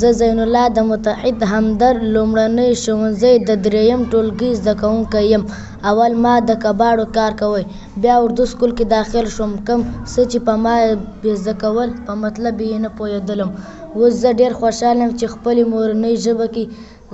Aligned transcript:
زه 0.00 0.10
زین 0.20 0.38
الله 0.46 0.66
د 0.76 0.78
متحد 0.90 1.36
همدرد 1.54 2.00
لومړني 2.14 2.70
ښوونځي 2.82 3.34
د 3.48 3.50
دریم 3.66 4.00
ټولګي 4.12 4.50
زده 4.60 4.74
کوونکی 4.82 5.22
یم 5.32 5.42
اول 5.90 6.12
ما 6.24 6.34
د 6.48 6.50
کباړو 6.64 7.04
کار 7.16 7.32
کوی 7.42 7.62
بیا 8.02 8.14
اردو 8.22 8.44
سکول 8.52 8.72
کې 8.78 8.84
داخل 8.96 9.24
شوم 9.34 9.52
کوم 9.66 9.80
څه 10.12 10.20
چې 10.30 10.38
په 10.46 10.54
ما 10.64 10.74
یې 10.84 11.32
زده 11.42 11.54
کول 11.62 11.88
په 12.06 12.12
مطلب 12.24 12.54
یې 12.68 12.76
نه 12.84 12.90
پوهېدلم 12.98 13.50
اوس 13.96 14.12
زه 14.22 14.30
ډېر 14.40 14.52
خوشحاله 14.60 14.98
یم 15.04 15.12
چې 15.20 15.26
خپلې 15.34 15.62
مورنۍ 15.72 16.14
ژبه 16.24 16.46
کې 16.54 16.64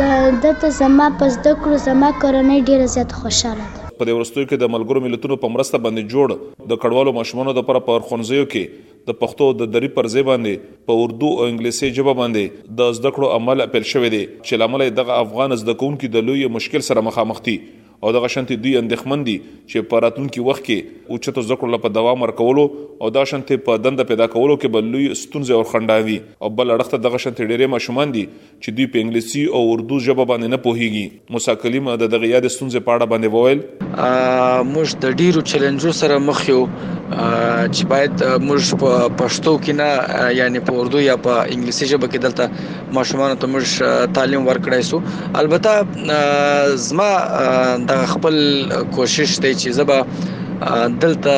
زه 0.00 0.08
دلته 0.48 0.68
زما 0.80 1.06
په 1.20 1.26
زده 1.38 1.52
کړو 1.62 1.76
زما 1.90 2.08
کورنۍ 2.22 2.58
ډېره 2.68 2.86
زیات 2.96 3.10
خوشحاله 3.20 3.66
ده 3.74 3.81
په 4.02 4.08
دې 4.08 4.14
ورستیو 4.18 4.46
کې 4.50 4.58
د 4.60 4.70
ملګرو 4.74 5.00
ملتونو 5.02 5.34
په 5.42 5.48
مرسته 5.56 5.78
باندې 5.82 6.12
جوړ 6.12 6.70
د 6.70 6.78
کډوالو 6.84 7.12
ماشومانو 7.18 7.52
د 7.58 7.66
پر 7.68 7.78
پر 7.90 8.06
خنځیو 8.08 8.46
کې 8.54 8.88
د 9.10 9.16
پښتو 9.20 9.46
د 9.60 9.68
دری 9.74 9.90
پرځې 9.98 10.28
باندې 10.30 10.80
په 10.88 11.02
اردو 11.04 11.30
او 11.36 11.46
انګلیسي 11.50 11.90
ژبه 11.98 12.16
باندې 12.22 12.74
د 12.80 12.90
زده 12.98 13.12
کړو 13.18 13.30
عمل 13.42 13.64
اپیل 13.66 13.86
شوې 13.92 14.12
دي 14.16 14.22
چې 14.48 14.60
لامل 14.62 14.84
دغه 14.98 15.20
افغان 15.26 15.56
زده 15.62 15.76
کوونکو 15.84 16.12
د 16.16 16.26
لوی 16.30 16.42
مشکل 16.58 16.86
سره 16.90 17.06
مخامخ 17.10 17.40
دي 17.50 17.56
او 18.04 18.12
دغه 18.12 18.26
شانتي 18.34 18.54
دوی 18.64 18.76
اندخمن 18.80 19.22
دي 19.26 19.32
چې 19.40 19.84
په 19.90 19.98
راتلونکي 20.04 20.40
وخت 20.46 20.62
کې 20.68 21.08
او 21.08 21.18
چته 21.26 21.42
ذکر 21.50 21.68
لپاره 21.74 21.96
دوام 21.98 22.22
ورکولو 22.24 22.62
او 22.76 23.10
دا 23.16 23.22
شانتي 23.32 23.58
په 23.68 23.82
دند 23.84 24.00
پیدا 24.08 24.26
کولو 24.32 24.56
کې 24.56 24.72
بلوي 24.76 25.04
ستونزې 25.20 25.58
او 25.58 25.68
خنداوي 25.74 26.16
او 26.16 26.50
بل 26.60 26.72
اړخته 26.76 27.02
دغه 27.04 27.20
شانتي 27.26 27.46
ډېرې 27.52 27.70
ماشومان 27.74 28.14
دي 28.16 28.24
چې 28.24 28.76
دوی 28.78 28.86
په 28.94 29.02
انګلیسي 29.04 29.44
او 29.58 29.60
اردو 29.74 29.98
ژبه 30.08 30.26
باندې 30.30 30.54
نه 30.54 30.62
پوهیږي 30.64 31.36
مساکلیم 31.38 31.92
د 32.04 32.10
دغه 32.16 32.32
یاد 32.32 32.48
ستونزې 32.54 32.88
پاړه 32.88 33.12
باندې 33.12 33.36
وویل 33.36 34.66
موږ 34.74 34.98
د 35.06 35.18
ډیرو 35.22 35.46
چیلنجو 35.52 35.94
سره 36.02 36.18
مخ 36.32 36.42
یو 36.52 36.60
چې 37.74 37.82
باید 37.92 38.14
موږ 38.48 38.62
په 38.82 38.92
پښتو 39.20 39.52
کې 39.64 39.72
نه 39.80 39.88
یعنی 40.40 40.58
په 40.66 40.72
اردو 40.78 40.98
یا 41.00 41.16
په 41.24 41.32
انګلیسي 41.52 41.84
ژبه 41.90 42.06
کې 42.12 42.18
دلته 42.24 42.42
ماشومان 42.98 43.30
ته 43.40 43.46
موږ 43.52 43.64
تعلیم 44.16 44.42
ورکړای 44.46 44.82
سو 44.82 45.02
البته 45.34 45.72
زما 46.88 47.10
د 47.90 48.04
خپل 48.12 48.36
کوشش 48.96 49.28
دی 49.42 49.52
چې 49.54 49.68
زبا 49.70 49.98
دلته 51.04 51.34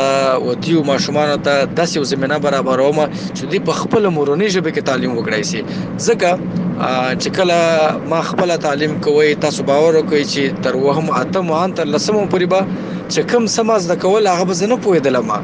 وتیو 0.46 0.82
ماشومان 0.92 1.30
ته 1.46 1.54
داسې 1.76 2.02
زمينه 2.12 2.38
برابروم 2.48 3.00
چې 3.34 3.42
دوی 3.50 3.58
په 3.70 3.80
خپل 3.80 4.08
مورونی 4.18 4.48
ژبه 4.56 4.70
کې 4.70 4.82
تعلیم 4.90 5.12
وکړای 5.18 5.42
شي 5.52 5.62
ځکه 6.10 6.38
چې 6.80 7.28
کله 7.34 8.06
ما 8.12 8.20
خپل 8.28 8.52
تعلیم 8.62 8.94
کوي 9.06 9.34
تاسو 9.44 9.62
باور 9.66 9.94
کوي 10.12 10.22
چې 10.24 10.62
تر 10.66 10.76
وهم 10.86 11.10
اتم 11.18 11.52
ان 11.58 11.74
تر 11.80 11.84
لسم 11.90 12.16
پورې 12.28 12.44
به 12.44 12.66
چې 13.08 13.20
کم 13.32 13.46
سماز 13.52 13.86
د 13.90 14.00
کول 14.06 14.26
هغه 14.30 14.44
به 14.48 14.66
نه 14.72 14.76
پوهیدل 14.86 15.16
ما 15.28 15.38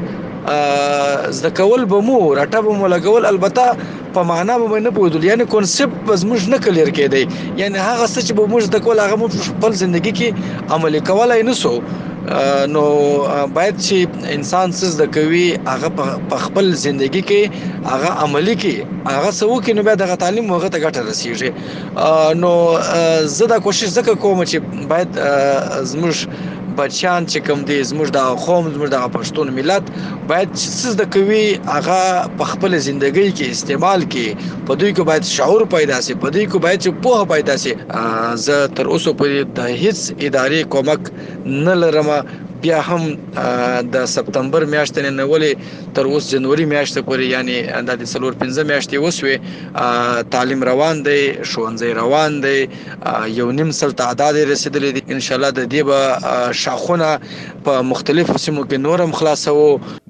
زده 1.39 1.49
کول 1.61 1.85
به 1.93 1.99
مو 2.09 2.19
راټه 2.35 2.61
به 2.67 2.75
مو 2.81 2.87
لګول 2.95 3.25
البته 3.31 3.77
په 4.17 4.23
معنا 4.33 4.57
به 4.65 4.79
نه 4.87 4.95
پوهیدل 4.99 5.23
یعنی 5.29 5.43
کانسپټ 5.55 6.09
به 6.11 6.21
موږ 6.31 6.55
نه 6.55 6.67
کلیر 6.67 6.89
کېدی 6.89 7.33
یعنی 7.63 7.77
هغه 7.85 8.07
څه 8.07 8.21
چې 8.27 8.33
به 8.33 8.47
موږ 8.47 8.67
د 8.75 8.77
کول 8.79 8.99
هغه 8.99 9.15
مو 9.15 9.29
خپل 9.49 9.73
ژوندۍ 9.79 10.13
کې 10.17 10.71
عملي 10.79 10.99
کولای 11.11 11.43
نه 11.51 11.59
سو 11.63 11.77
نو 12.69 12.83
باید 13.55 13.75
چې 13.85 13.95
انسان 14.35 14.69
څه 14.77 14.85
د 14.99 15.01
کوي 15.15 15.45
هغه 15.71 15.89
په 16.29 16.37
خپل 16.45 16.65
ژوندۍ 16.81 17.23
کې 17.27 17.41
هغه 17.93 18.09
عملی 18.25 18.55
کې 18.61 18.75
هغه 19.17 19.31
سوه 19.39 19.57
کې 19.63 19.71
نو 19.79 19.85
به 19.87 19.93
د 20.01 20.13
تعلیم 20.23 20.53
هغه 20.55 20.67
ته 20.75 20.79
ګټه 20.85 21.01
رسیږي 21.09 21.49
نو 22.43 22.51
زه 23.37 23.45
دا 23.53 23.57
کوشش 23.69 23.97
وکړم 23.97 24.39
چې 24.51 24.57
باید 24.93 25.09
زموږ 25.91 26.15
بچیان 26.81 27.21
چې 27.31 27.37
کوم 27.47 27.59
دي 27.69 27.77
زموږ 27.91 28.07
د 28.17 28.19
قوم 28.45 28.63
زموږ 28.75 28.89
د 28.95 28.97
پښتون 29.15 29.47
ملت 29.57 29.83
باید 30.29 30.49
څه 30.79 30.89
د 31.01 31.03
کوي 31.15 31.45
هغه 31.75 32.01
په 32.37 32.43
خپل 32.51 32.71
ژوندۍ 32.85 33.27
کې 33.35 33.45
استعمال 33.55 33.99
کړي 34.11 34.29
په 34.67 34.71
دوی 34.79 34.91
کې 34.95 35.03
باید 35.09 35.23
شعور 35.35 35.61
پیدا 35.75 35.97
شي 36.05 36.13
په 36.23 36.27
دوی 36.33 36.45
کې 36.51 36.59
باید 36.65 36.79
چې 36.83 36.91
پوهه 37.03 37.23
پیدا 37.33 37.55
شي 37.63 37.71
زه 38.45 38.57
تر 38.77 38.85
اوسه 38.93 39.09
پورې 39.19 39.37
د 39.57 39.59
هیڅ 39.81 39.99
ادارې 40.27 40.59
کومک 40.73 41.01
نه 41.67 41.73
لرم 41.81 42.09
بیا 42.63 42.79
هم 42.87 43.03
د 43.93 44.03
سپتمبر 44.13 44.63
میاشتې 44.71 45.13
نه 45.19 45.23
ولې 45.31 45.89
تر 45.99 46.09
اوس 46.09 46.25
جنوري 46.33 46.65
میاشتې 46.73 47.05
پورې 47.05 47.29
یعنی 47.31 47.95
د 48.01 48.09
سلور 48.11 48.35
15 48.43 48.67
میاشتې 48.71 49.05
وسوي 49.05 50.27
تعلیم 50.35 50.65
روان 50.69 51.01
دی 51.07 51.15
ښوونځي 51.21 51.95
روان 51.99 52.39
دی 52.45 53.37
یو 53.39 53.47
نیم 53.61 53.71
سل 53.79 53.95
تعداد 54.03 54.39
رسیدلې 54.41 54.99
دي 54.99 55.15
ان 55.17 55.25
شاء 55.29 55.37
الله 55.39 55.57
د 55.61 55.71
دې 55.73 55.89
به 55.89 56.37
شاخونه 56.65 57.09
په 57.69 57.87
مختلفو 57.93 58.37
سیمو 58.45 58.65
کې 58.65 58.85
نورم 58.89 59.17
خلاصو 59.21 59.57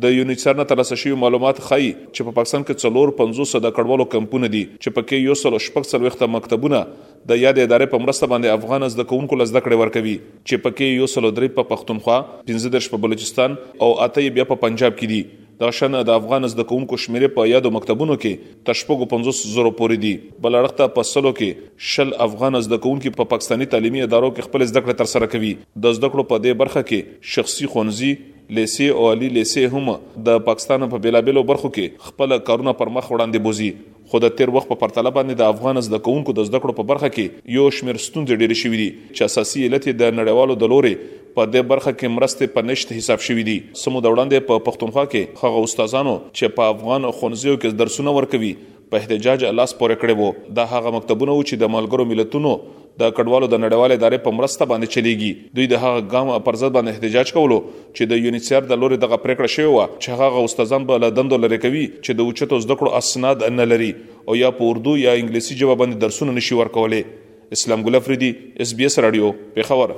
د 0.08 0.18
یونیسر 0.18 0.60
نه 0.62 0.68
ترلاسه 0.74 1.00
شوی 1.06 1.22
معلومات 1.26 1.64
خي 1.70 1.82
چې 1.82 2.30
په 2.30 2.40
پاکستان 2.42 2.68
کې 2.68 2.88
څلور 2.88 3.16
500 3.24 3.66
د 3.70 3.76
کډوالو 3.80 4.10
کمپونه 4.18 4.54
دي 4.58 4.66
چې 4.76 5.00
پکې 5.00 5.32
یو 5.32 5.40
سل 5.46 5.62
شپږ 5.70 5.94
سل 5.96 6.10
وخت 6.12 6.28
مکتبونه 6.38 6.86
د 7.30 7.38
یاد 7.40 7.58
ادارې 7.64 7.90
په 7.90 8.04
مرسته 8.04 8.28
باندې 8.30 8.58
افغان 8.60 8.84
زده 8.94 9.04
کوونکو 9.10 9.38
لز 9.42 9.52
دکړې 9.56 9.82
ورکوي 9.82 10.14
چې 10.20 10.62
پکې 10.68 10.88
یو 11.02 11.10
سل 11.16 11.28
درې 11.40 11.50
په 11.58 11.68
پښتونخوا 11.74 12.16
15 12.48 12.74
درش 12.76 12.88
په 12.94 13.00
بلوچستان 13.04 13.58
او 13.88 13.90
اته 14.06 14.32
بیا 14.38 14.46
په 14.54 14.62
پنجاب 14.64 14.96
کې 14.96 15.12
دي 15.12 15.48
دا 15.66 15.70
شنه 15.82 16.00
د 16.12 16.18
افغان 16.22 16.48
زده 16.54 16.66
کوونکو 16.72 17.00
شمیره 17.06 17.30
په 17.36 17.46
یادو 17.52 17.72
مکتبونو 17.78 18.16
کې 18.24 18.66
تشپګو 18.70 19.10
500 19.14 19.54
زره 19.58 19.74
پورې 19.82 20.08
دي 20.08 20.14
بل 20.48 20.60
اړخته 20.62 20.96
په 20.98 21.10
سلو 21.12 21.34
کې 21.42 21.92
شل 21.92 22.16
افغان 22.30 22.60
زده 22.70 22.82
کوونکو 22.88 23.14
په 23.22 23.30
پاکستانی 23.36 23.70
تعلیمي 23.76 24.04
ادارو 24.08 24.32
کې 24.32 24.50
خپل 24.50 24.68
زده 24.72 24.86
کړې 24.88 25.00
تر 25.04 25.14
سره 25.14 25.32
کوي 25.36 25.54
د 25.86 25.98
زده 26.00 26.14
کړو 26.16 26.34
په 26.34 26.44
دې 26.46 26.60
برخه 26.64 26.88
کې 26.90 27.34
شخصي 27.38 27.72
خونځي 27.76 28.14
لیسې 28.58 29.00
او 29.00 29.06
عالی 29.10 29.28
لیسې 29.38 29.78
هم 30.22 30.26
د 30.30 30.42
پاکستان 30.52 30.90
په 30.94 31.04
بیلابلو 31.08 31.44
برخو 31.54 31.70
کې 31.76 32.12
خپل 32.12 32.38
کارونه 32.52 32.76
پر 32.82 32.90
مخ 32.96 33.06
وړاندې 33.12 33.48
بوزي 33.48 33.74
خو 34.10 34.20
د 34.24 34.30
تیر 34.38 34.50
وخت 34.56 34.68
په 34.70 34.78
پرتله 34.84 35.12
باندې 35.18 35.40
د 35.42 35.54
افغان 35.54 35.82
زده 35.88 36.00
کوونکو 36.08 36.34
د 36.40 36.48
زده 36.50 36.60
کړو 36.64 36.76
په 36.80 36.86
برخه 36.92 37.10
کې 37.18 37.56
یو 37.58 37.66
شمیر 37.80 38.00
ستونزې 38.06 38.42
ډېرې 38.42 38.60
شوې 38.64 38.78
دي 38.82 38.90
چې 39.18 39.28
اساسي 39.30 39.66
علت 39.68 39.88
د 40.02 40.16
نړیوالو 40.20 40.58
د 40.64 40.74
لوري 40.74 40.94
په 41.36 41.46
دې 41.56 41.66
برخه 41.74 41.92
کې 42.00 42.14
مرستې 42.18 42.52
په 42.58 42.68
نشته 42.70 42.98
حساب 43.00 43.26
شوې 43.28 43.44
دي 43.50 43.58
سمو 43.84 44.04
د 44.08 44.14
وړاندې 44.16 44.48
په 44.52 44.66
پښتونخوا 44.68 45.06
کې 45.14 45.42
هغه 45.44 45.64
استادانو 45.70 46.16
چې 46.38 46.58
په 46.60 46.74
افغان 46.74 47.10
خونځیو 47.20 47.60
کې 47.62 47.80
درسونه 47.84 48.16
ورکوي 48.20 48.52
په 48.94 49.02
احتجاج 49.04 49.46
الله 49.52 49.74
سپور 49.74 49.96
کړي 50.04 50.16
وو 50.22 50.56
دا 50.62 50.68
هغه 50.76 50.96
مکتبونه 51.00 51.36
و 51.38 51.46
چې 51.50 51.64
د 51.64 51.76
ملګرو 51.76 52.10
ملتونو 52.14 52.56
د 53.02 53.08
کډوالو 53.18 53.48
د 53.54 53.62
نړیوال 53.64 53.94
ادارې 53.96 54.26
په 54.28 54.36
مرسته 54.40 54.68
باندې 54.72 54.96
چلیږي 54.96 55.58
دوی 55.58 55.68
د 55.74 55.84
هغه 55.84 56.06
ګام 56.14 56.32
پر 56.50 56.58
ضد 56.64 56.76
باندې 56.78 56.96
احتجاج 56.96 57.34
کولو 57.38 57.58
چې 57.72 58.12
د 58.14 58.22
یونیسیر 58.28 58.68
د 58.72 58.82
لوري 58.84 59.00
دغه 59.06 59.20
پریکړه 59.26 59.56
شوی 59.56 59.70
و 59.70 59.86
چې 59.94 60.20
هغه 60.24 60.46
استادان 60.50 60.88
به 60.92 61.02
لدندو 61.06 61.42
لری 61.46 61.60
کوي 61.66 61.84
چې 61.90 62.22
د 62.22 62.30
اوچتو 62.30 62.62
زده 62.68 62.80
کړو 62.82 63.04
اسناد 63.04 63.46
نه 63.58 63.68
لري 63.74 63.90
او 63.98 64.40
یا 64.44 64.54
په 64.62 64.72
اردو 64.72 64.96
یا 65.06 65.16
انګلیسي 65.22 65.60
ژبه 65.62 65.80
باندې 65.84 66.08
درسونه 66.08 66.38
نشي 66.40 66.58
ورکولې 66.62 67.60
اسلام 67.60 67.86
ګل 67.88 68.00
افریدي 68.02 68.32
اس 68.66 68.74
بي 68.82 68.90
اس 68.92 69.00
رادیو 69.08 69.34
پیښور 69.60 69.96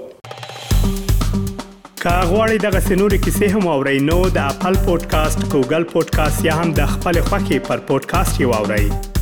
کاغوري 2.03 2.57
دغه 2.67 2.79
سنوري 2.89 3.19
کیسې 3.25 3.57
هم 3.57 3.75
او 3.75 3.81
رینو 3.89 4.19
د 4.39 4.51
خپل 4.57 4.81
پودکاسټ 4.87 5.49
ګوګل 5.55 5.89
پودکاسټ 5.95 6.49
یا 6.51 6.59
هم 6.63 6.75
د 6.81 6.93
خپل 6.97 7.21
خاكي 7.31 7.63
پر 7.71 7.87
پودکاسټ 7.93 8.47
یو 8.47 8.55
اورئ 8.61 9.12